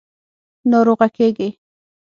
–ناروغه 0.71 1.07
کېږې. 1.17 1.49